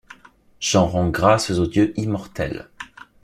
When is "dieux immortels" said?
1.67-2.71